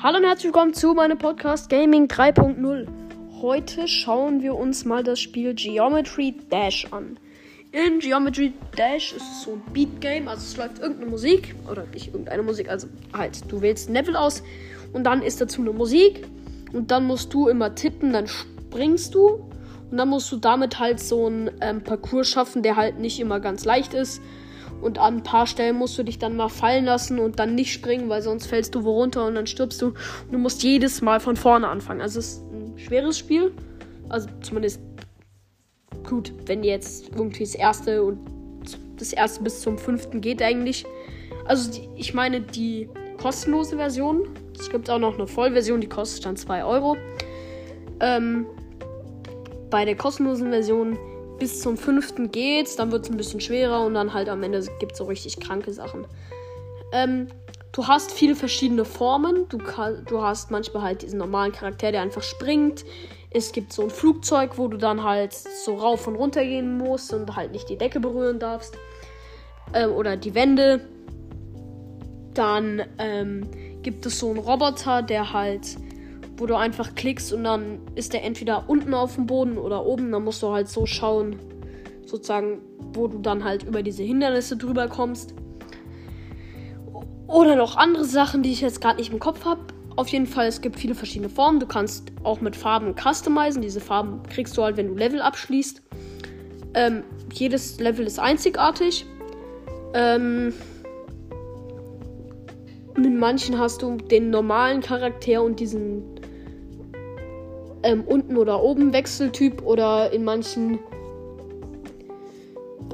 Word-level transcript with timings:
Hallo 0.00 0.18
und 0.18 0.24
herzlich 0.24 0.44
willkommen 0.44 0.74
zu 0.74 0.94
meinem 0.94 1.18
Podcast 1.18 1.68
Gaming 1.68 2.06
3.0. 2.06 2.86
Heute 3.42 3.88
schauen 3.88 4.42
wir 4.42 4.54
uns 4.54 4.84
mal 4.84 5.02
das 5.02 5.18
Spiel 5.18 5.54
Geometry 5.54 6.36
Dash 6.52 6.86
an. 6.92 7.18
In 7.72 7.98
Geometry 7.98 8.52
Dash 8.76 9.12
ist 9.12 9.24
es 9.28 9.42
so 9.42 9.54
ein 9.54 9.62
Beat 9.72 10.00
Game, 10.00 10.28
also 10.28 10.42
es 10.42 10.56
läuft 10.56 10.78
irgendeine 10.78 11.10
Musik 11.10 11.56
oder 11.68 11.84
nicht 11.92 12.06
irgendeine 12.06 12.44
Musik, 12.44 12.68
also 12.68 12.86
halt, 13.12 13.50
du 13.50 13.60
wählst 13.60 13.90
ein 13.90 13.94
Level 13.94 14.14
aus 14.14 14.44
und 14.92 15.02
dann 15.02 15.20
ist 15.20 15.40
dazu 15.40 15.62
eine 15.62 15.72
Musik 15.72 16.28
und 16.72 16.92
dann 16.92 17.04
musst 17.04 17.34
du 17.34 17.48
immer 17.48 17.74
tippen, 17.74 18.12
dann 18.12 18.28
springst 18.28 19.16
du 19.16 19.50
und 19.90 19.96
dann 19.96 20.10
musst 20.10 20.30
du 20.30 20.36
damit 20.36 20.78
halt 20.78 21.00
so 21.00 21.26
einen 21.26 21.50
ähm, 21.60 21.82
Parcours 21.82 22.28
schaffen, 22.28 22.62
der 22.62 22.76
halt 22.76 23.00
nicht 23.00 23.18
immer 23.18 23.40
ganz 23.40 23.64
leicht 23.64 23.94
ist 23.94 24.22
und 24.80 24.98
an 24.98 25.16
ein 25.16 25.22
paar 25.22 25.46
Stellen 25.46 25.76
musst 25.76 25.98
du 25.98 26.02
dich 26.02 26.18
dann 26.18 26.36
mal 26.36 26.48
fallen 26.48 26.84
lassen 26.84 27.18
und 27.18 27.38
dann 27.38 27.54
nicht 27.54 27.72
springen, 27.72 28.08
weil 28.08 28.22
sonst 28.22 28.46
fällst 28.46 28.74
du 28.74 28.84
wo 28.84 28.92
runter 28.92 29.26
und 29.26 29.34
dann 29.34 29.46
stirbst 29.46 29.82
du. 29.82 29.88
Und 29.88 30.32
du 30.32 30.38
musst 30.38 30.62
jedes 30.62 31.02
Mal 31.02 31.20
von 31.20 31.36
vorne 31.36 31.68
anfangen. 31.68 32.00
Also 32.00 32.20
es 32.20 32.34
ist 32.34 32.42
ein 32.52 32.78
schweres 32.78 33.18
Spiel. 33.18 33.52
Also 34.08 34.28
zumindest 34.40 34.80
gut, 36.08 36.32
wenn 36.46 36.62
jetzt 36.62 37.10
irgendwie 37.10 37.44
das 37.44 37.54
erste 37.54 38.02
und 38.02 38.18
das 38.96 39.12
erste 39.12 39.42
bis 39.42 39.60
zum 39.60 39.78
fünften 39.78 40.20
geht 40.20 40.42
eigentlich. 40.42 40.84
Also 41.44 41.70
die, 41.70 41.88
ich 41.96 42.14
meine 42.14 42.40
die 42.40 42.88
kostenlose 43.20 43.76
Version. 43.76 44.28
Es 44.58 44.70
gibt 44.70 44.90
auch 44.90 44.98
noch 44.98 45.14
eine 45.14 45.26
Vollversion, 45.26 45.80
die 45.80 45.88
kostet 45.88 46.24
dann 46.24 46.36
2 46.36 46.64
Euro. 46.64 46.96
Ähm, 48.00 48.46
bei 49.70 49.84
der 49.84 49.96
kostenlosen 49.96 50.50
Version 50.50 50.98
bis 51.38 51.60
zum 51.60 51.76
fünften 51.76 52.30
geht's, 52.30 52.76
dann 52.76 52.90
wird 52.90 53.04
es 53.04 53.10
ein 53.10 53.16
bisschen 53.16 53.40
schwerer 53.40 53.84
und 53.84 53.94
dann 53.94 54.12
halt 54.12 54.28
am 54.28 54.42
Ende 54.42 54.64
gibt 54.78 54.92
es 54.92 54.98
so 54.98 55.04
richtig 55.04 55.38
kranke 55.40 55.72
Sachen. 55.72 56.06
Ähm, 56.92 57.28
du 57.72 57.86
hast 57.86 58.12
viele 58.12 58.34
verschiedene 58.34 58.84
Formen. 58.84 59.48
Du, 59.48 59.58
du 60.06 60.22
hast 60.22 60.50
manchmal 60.50 60.82
halt 60.82 61.02
diesen 61.02 61.18
normalen 61.18 61.52
Charakter, 61.52 61.92
der 61.92 62.02
einfach 62.02 62.22
springt. 62.22 62.84
Es 63.30 63.52
gibt 63.52 63.72
so 63.72 63.82
ein 63.82 63.90
Flugzeug, 63.90 64.56
wo 64.56 64.68
du 64.68 64.78
dann 64.78 65.04
halt 65.04 65.34
so 65.34 65.76
rauf 65.76 66.06
und 66.06 66.16
runter 66.16 66.42
gehen 66.42 66.78
musst 66.78 67.12
und 67.12 67.36
halt 67.36 67.52
nicht 67.52 67.68
die 67.68 67.76
Decke 67.76 68.00
berühren 68.00 68.38
darfst. 68.38 68.74
Ähm, 69.74 69.92
oder 69.92 70.16
die 70.16 70.34
Wände. 70.34 70.80
Dann 72.34 72.82
ähm, 72.98 73.50
gibt 73.82 74.06
es 74.06 74.20
so 74.20 74.30
einen 74.30 74.38
Roboter, 74.38 75.02
der 75.02 75.32
halt 75.32 75.76
wo 76.38 76.46
du 76.46 76.56
einfach 76.56 76.94
klickst 76.94 77.32
und 77.32 77.44
dann 77.44 77.80
ist 77.94 78.12
der 78.12 78.24
entweder 78.24 78.68
unten 78.68 78.94
auf 78.94 79.16
dem 79.16 79.26
Boden 79.26 79.58
oder 79.58 79.84
oben. 79.84 80.10
Dann 80.12 80.24
musst 80.24 80.42
du 80.42 80.50
halt 80.50 80.68
so 80.68 80.86
schauen, 80.86 81.36
sozusagen, 82.06 82.60
wo 82.92 83.08
du 83.08 83.18
dann 83.18 83.44
halt 83.44 83.64
über 83.64 83.82
diese 83.82 84.04
Hindernisse 84.04 84.56
drüber 84.56 84.88
kommst. 84.88 85.34
Oder 87.26 87.56
noch 87.56 87.76
andere 87.76 88.04
Sachen, 88.04 88.42
die 88.42 88.52
ich 88.52 88.60
jetzt 88.60 88.80
gerade 88.80 88.98
nicht 88.98 89.12
im 89.12 89.18
Kopf 89.18 89.44
habe. 89.44 89.60
Auf 89.96 90.08
jeden 90.08 90.26
Fall, 90.26 90.46
es 90.46 90.60
gibt 90.60 90.78
viele 90.78 90.94
verschiedene 90.94 91.28
Formen. 91.28 91.58
Du 91.58 91.66
kannst 91.66 92.12
auch 92.22 92.40
mit 92.40 92.54
Farben 92.54 92.94
customizen. 92.94 93.60
Diese 93.60 93.80
Farben 93.80 94.22
kriegst 94.22 94.56
du 94.56 94.62
halt, 94.62 94.76
wenn 94.76 94.88
du 94.88 94.94
Level 94.94 95.20
abschließt. 95.20 95.82
Ähm, 96.74 97.02
jedes 97.32 97.80
Level 97.80 98.06
ist 98.06 98.20
einzigartig. 98.20 99.04
Ähm, 99.92 100.54
mit 102.96 103.12
manchen 103.12 103.58
hast 103.58 103.82
du 103.82 103.96
den 103.96 104.30
normalen 104.30 104.80
Charakter 104.80 105.42
und 105.42 105.60
diesen 105.60 106.17
ähm, 107.88 108.04
unten 108.04 108.36
oder 108.36 108.62
oben 108.62 108.92
Wechseltyp 108.92 109.62
oder 109.62 110.12
in 110.12 110.22
manchen 110.22 110.78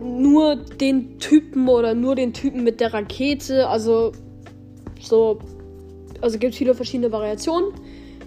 nur 0.00 0.54
den 0.54 1.18
Typen 1.18 1.68
oder 1.68 1.94
nur 1.94 2.14
den 2.14 2.32
Typen 2.32 2.62
mit 2.62 2.78
der 2.78 2.94
Rakete. 2.94 3.66
Also 3.66 4.12
so, 5.00 5.40
also 6.20 6.38
gibt 6.38 6.54
viele 6.54 6.74
verschiedene 6.74 7.10
Variationen. 7.10 7.72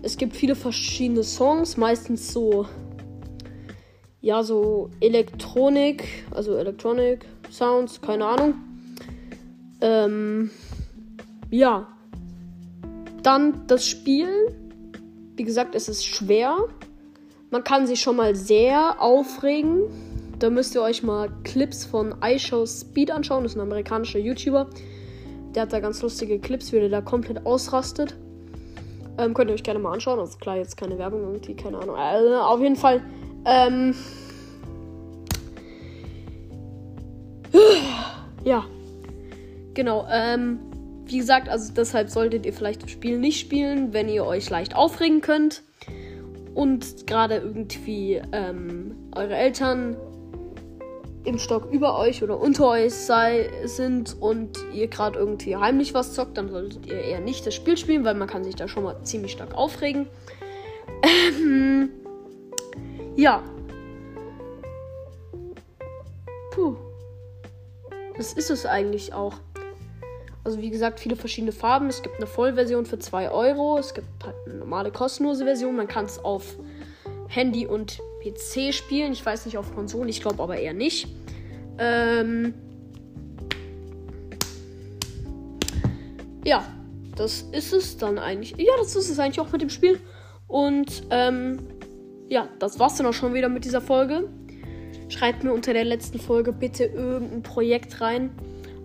Es 0.02 0.18
gibt 0.18 0.36
viele 0.36 0.56
verschiedene 0.56 1.24
Songs, 1.24 1.78
meistens 1.78 2.33
so, 2.33 2.66
ja, 4.22 4.44
so 4.44 4.89
Elektronik, 5.00 6.04
also 6.32 6.56
Electronic 6.56 7.26
Sounds, 7.50 8.02
keine 8.02 8.26
Ahnung. 8.26 8.54
Ähm, 9.80 10.50
ja. 11.52 11.88
Dann 13.23 13.64
das 13.67 13.88
Spiel 13.88 14.58
wie 15.39 15.45
gesagt, 15.45 15.73
es 15.73 15.88
ist 15.88 16.05
schwer. 16.05 16.58
Man 17.50 17.64
kann 17.64 17.88
sich 17.88 18.02
schon 18.02 18.17
mal 18.17 18.36
sehr 18.36 19.02
aufregen. 19.02 19.83
Da 20.38 20.50
müsst 20.50 20.76
ihr 20.76 20.82
euch 20.82 21.02
mal 21.02 21.32
Clips 21.44 21.86
von 21.86 22.14
iShow 22.22 22.66
Speed 22.66 23.10
anschauen. 23.10 23.44
Das 23.44 23.54
ist 23.54 23.58
ein 23.58 23.61
amerikanischer 23.61 24.20
YouTuber. 24.20 24.70
Der 25.55 25.64
hat 25.64 25.73
da 25.73 25.80
ganz 25.80 26.02
lustige 26.02 26.39
Clips, 26.39 26.73
wie 26.73 26.80
der 26.80 26.89
da 26.89 27.02
komplett 27.02 27.45
ausrastet. 27.45 28.16
Ähm, 29.17 29.33
könnt 29.33 29.50
ihr 29.50 29.54
euch 29.54 29.64
gerne 29.64 29.80
mal 29.80 29.94
anschauen. 29.94 30.20
Also 30.20 30.38
klar, 30.38 30.58
jetzt 30.58 30.76
keine 30.76 30.98
Werbung 30.98 31.22
irgendwie, 31.22 31.56
keine 31.56 31.80
Ahnung. 31.80 31.95
Also, 31.95 32.36
auf 32.36 32.60
jeden 32.60 32.76
Fall. 32.76 33.02
Ähm, 33.45 33.95
ja. 38.44 38.66
Genau. 39.73 40.06
Ähm, 40.11 40.60
wie 41.09 41.17
gesagt, 41.17 41.49
also 41.49 41.73
deshalb 41.73 42.09
solltet 42.09 42.45
ihr 42.45 42.53
vielleicht 42.53 42.83
das 42.83 42.92
Spiel 42.92 43.17
nicht 43.17 43.39
spielen, 43.39 43.93
wenn 43.93 44.08
ihr 44.09 44.25
euch 44.25 44.49
leicht 44.49 44.75
aufregen 44.75 45.21
könnt 45.21 45.64
und 46.53 47.08
gerade 47.08 47.37
irgendwie 47.37 48.21
ähm, 48.31 48.95
eure 49.15 49.36
Eltern 49.36 49.97
im 51.25 51.37
Stock 51.37 51.71
über 51.71 51.97
euch 51.97 52.23
oder 52.23 52.39
unter 52.39 52.70
euch 52.70 52.93
sei, 52.93 53.49
sind 53.65 54.15
und 54.20 54.58
ihr 54.73 54.87
gerade 54.87 55.20
irgendwie 55.20 55.55
heimlich 55.55 55.93
was 55.93 56.14
zockt, 56.14 56.37
dann 56.37 56.49
solltet 56.49 56.86
ihr 56.86 57.02
eher 57.02 57.20
nicht 57.20 57.45
das 57.45 57.55
Spiel 57.55 57.77
spielen, 57.77 58.05
weil 58.05 58.15
man 58.15 58.27
kann 58.27 58.43
sich 58.43 58.55
da 58.55 58.67
schon 58.67 58.83
mal 58.83 59.03
ziemlich 59.03 59.31
stark 59.31 59.53
aufregen. 59.53 60.08
Ähm, 61.03 61.89
ja. 63.15 63.43
Puh. 66.52 66.76
Das 68.17 68.33
ist 68.33 68.49
es 68.49 68.65
eigentlich 68.65 69.14
auch. 69.14 69.36
Also 70.49 70.64
wie 70.64 70.71
gesagt, 70.71 70.99
viele 70.99 71.15
verschiedene 71.15 71.52
Farben. 71.52 71.89
Es 71.89 72.02
gibt 72.02 72.15
eine 72.15 72.26
Vollversion 72.26 72.83
für 72.83 72.98
2 72.98 73.30
Euro. 73.30 73.77
Es 73.77 73.93
gibt 73.93 74.08
halt 74.26 74.33
eine 74.48 74.55
normale 74.55 74.89
kostenlose 74.89 75.45
Version. 75.45 75.76
Man 75.76 75.87
kann 75.87 76.05
es 76.05 76.17
auf 76.17 76.58
Handy 77.27 77.67
und 77.67 77.99
PC 78.23 78.73
spielen. 78.73 79.11
Ich 79.11 79.23
weiß 79.23 79.45
nicht 79.45 79.59
auf 79.59 79.76
Konsole, 79.76 80.09
ich 80.09 80.21
glaube 80.21 80.42
aber 80.42 80.58
eher 80.58 80.73
nicht. 80.73 81.08
Ähm 81.77 82.55
ja, 86.43 86.65
das 87.15 87.43
ist 87.52 87.71
es 87.71 87.98
dann 87.98 88.17
eigentlich. 88.17 88.55
Ja, 88.58 88.73
das 88.80 88.95
ist 88.95 89.11
es 89.11 89.20
eigentlich 89.20 89.39
auch 89.39 89.52
mit 89.52 89.61
dem 89.61 89.70
Spiel. 89.70 89.99
Und 90.48 91.04
ähm, 91.11 91.59
ja, 92.27 92.49
das 92.58 92.80
war's 92.80 92.95
dann 92.95 93.05
auch 93.05 93.14
schon 93.14 93.36
wieder 93.36 93.49
mit 93.49 93.65
dieser 93.65 93.82
Folge. 93.82 94.27
Schreibt 95.09 95.43
mir 95.43 95.54
unter 95.54 95.73
der 95.73 95.86
letzten 95.86 96.17
Folge 96.17 96.52
bitte 96.54 96.86
irgendein 96.86 97.43
Projekt 97.43 98.02
rein 98.02 98.32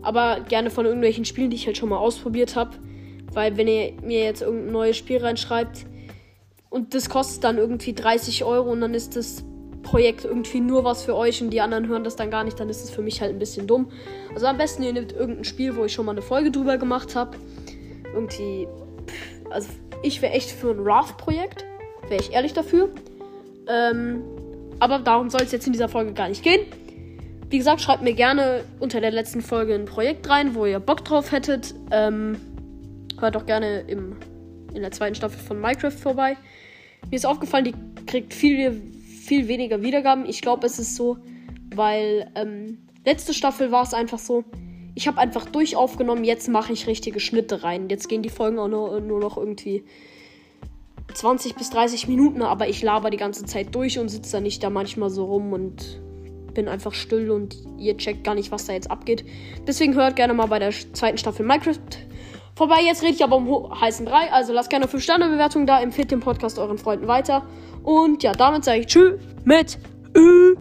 aber 0.05 0.41
gerne 0.41 0.71
von 0.71 0.85
irgendwelchen 0.85 1.25
Spielen, 1.25 1.51
die 1.51 1.57
ich 1.57 1.67
halt 1.67 1.77
schon 1.77 1.89
mal 1.89 1.99
ausprobiert 1.99 2.57
habe. 2.57 2.77
Weil 3.33 3.57
wenn 3.57 3.67
ihr 3.67 3.93
mir 4.03 4.25
jetzt 4.25 4.43
irgendein 4.43 4.73
neues 4.73 4.97
Spiel 4.97 5.19
reinschreibt 5.19 5.87
und 6.71 6.95
das 6.95 7.09
kostet 7.09 7.45
dann 7.45 7.59
irgendwie 7.59 7.95
30 7.95 8.45
Euro 8.45 8.71
und 8.71 8.81
dann 8.81 8.95
ist 8.95 9.17
das 9.17 9.45
Projekt 9.83 10.25
irgendwie 10.25 10.61
nur 10.61 10.83
was 10.83 11.05
für 11.05 11.15
euch 11.15 11.43
und 11.43 11.51
die 11.51 11.61
anderen 11.61 11.87
hören 11.89 12.05
das 12.05 12.17
dann 12.17 12.31
gar 12.31 12.43
nicht, 12.43 12.59
dann 12.59 12.69
ist 12.69 12.83
es 12.83 12.91
für 12.91 13.03
mich 13.03 13.21
halt 13.21 13.31
ein 13.31 13.39
bisschen 13.39 13.67
dumm. 13.67 13.91
Also 14.35 14.47
am 14.47 14.57
besten 14.57 14.83
ihr 14.83 14.93
nehmt 14.93 15.13
irgendein 15.13 15.45
Spiel, 15.45 15.77
wo 15.77 15.85
ich 15.85 15.93
schon 15.93 16.07
mal 16.07 16.13
eine 16.13 16.23
Folge 16.23 16.51
drüber 16.51 16.79
gemacht 16.79 17.15
habe. 17.15 17.37
Irgendwie, 18.13 18.67
also 19.51 19.69
ich 20.03 20.21
wäre 20.23 20.33
echt 20.33 20.51
für 20.51 20.71
ein 20.71 20.81
Raft-Projekt, 20.81 21.65
wäre 22.09 22.21
ich 22.21 22.33
ehrlich 22.33 22.53
dafür. 22.53 22.91
Ähm, 23.69 24.23
aber 24.81 24.99
darum 24.99 25.31
soll 25.31 25.43
es 25.43 25.53
jetzt 25.53 25.67
in 25.67 25.73
dieser 25.73 25.89
Folge 25.89 26.13
gar 26.13 26.29
nicht 26.29 26.43
gehen. 26.43 26.67
Wie 27.55 27.59
gesagt, 27.59 27.83
schreibt 27.83 28.03
mir 28.03 28.15
gerne 28.15 28.65
unter 28.81 29.01
der 29.01 29.13
letzten 29.13 29.41
Folge 29.41 29.77
ein 29.77 29.85
Projekt 29.85 30.29
rein, 30.29 30.57
wo 30.57 30.67
ihr 30.67 30.81
Bock 30.81 31.05
drauf 31.05 31.31
hättet. 31.31 31.73
Ähm, 31.93 32.37
hört 33.21 33.37
auch 33.37 33.47
gerne 33.47 33.83
im, 33.83 34.17
in 34.75 34.83
der 34.83 34.91
zweiten 34.91 35.15
Staffel 35.15 35.39
von 35.39 35.61
Minecraft 35.61 35.93
vorbei. 35.93 36.37
Mir 37.09 37.15
ist 37.15 37.25
aufgefallen, 37.25 37.67
die 37.67 37.75
kriegt 38.07 38.35
viel, 38.35 38.83
viel 39.25 39.47
weniger 39.47 39.83
Wiedergaben. 39.83 40.27
Ich 40.29 40.43
glaube, 40.43 40.67
es 40.67 40.81
ist 40.81 40.97
so, 40.97 41.19
weil 41.73 42.29
ähm, 42.35 42.89
letzte 43.05 43.33
Staffel 43.33 43.71
war 43.71 43.85
es 43.85 43.95
einfach 43.95 44.19
so. 44.19 44.43
Ich 44.97 45.07
habe 45.07 45.19
einfach 45.19 45.47
durch 45.47 45.77
aufgenommen, 45.77 46.25
jetzt 46.25 46.49
mache 46.49 46.73
ich 46.73 46.89
richtige 46.89 47.21
Schnitte 47.21 47.63
rein. 47.63 47.89
Jetzt 47.89 48.09
gehen 48.09 48.23
die 48.23 48.31
Folgen 48.31 48.59
auch 48.59 48.67
nur, 48.67 49.01
nur 49.01 49.21
noch 49.21 49.37
irgendwie 49.37 49.85
20 51.15 51.55
bis 51.55 51.71
30 51.71 52.09
Minuten, 52.09 52.43
aber 52.43 52.69
ich 52.69 52.83
laber 52.83 53.11
die 53.11 53.17
ganze 53.17 53.45
Zeit 53.45 53.73
durch 53.77 54.01
und 54.01 54.09
sitze 54.09 54.33
da 54.33 54.41
nicht 54.41 54.61
da 54.65 54.71
manchmal 54.71 55.11
so 55.11 55.27
rum 55.27 55.53
und 55.53 56.03
bin 56.55 56.69
einfach 56.69 56.95
still 56.95 57.31
und 57.31 57.57
ihr 57.79 57.97
checkt 57.97 58.25
gar 58.25 58.35
nicht, 58.35 58.51
was 58.51 58.67
da 58.67 58.73
jetzt 58.73 58.91
abgeht. 58.91 59.25
Deswegen 59.67 59.95
hört 59.95 60.17
gerne 60.17 60.35
mal 60.35 60.47
bei 60.47 60.59
der 60.59 60.71
zweiten 60.71 61.19
Staffel 61.19 61.45
Minecraft 61.45 61.79
vorbei. 62.55 62.77
Jetzt 62.85 63.03
rede 63.03 63.15
ich 63.15 63.25
aber 63.25 63.37
um 63.37 63.81
heißen 63.81 64.07
Brei. 64.07 64.33
Also 64.33 64.53
lasst 64.53 64.71
gerne 64.71 64.89
5 64.89 65.03
Sterne 65.03 65.29
Bewertung 65.29 65.67
da. 65.67 65.81
Empfehlt 65.81 66.11
den 66.11 66.21
Podcast 66.21 66.59
euren 66.59 66.79
Freunden 66.79 67.09
weiter. 67.09 67.45
Und 67.83 68.23
ja, 68.23 68.33
damit 68.33 68.65
sage 68.65 68.81
ich 68.81 68.87
Tschüss 68.87 69.21
mit 69.45 69.79
Ü. 70.17 70.55